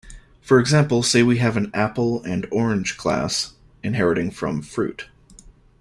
For 0.41 0.57
example, 0.59 1.03
say 1.03 1.21
we 1.21 1.37
have 1.37 1.57
an 1.57 1.69
Apple 1.75 2.23
and 2.23 2.47
Orange 2.49 2.97
class 2.97 3.53
inheriting 3.83 4.31
from 4.31 4.63
Fruit. 4.63 5.07